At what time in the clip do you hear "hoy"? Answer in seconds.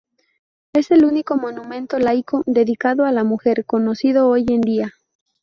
4.29-4.45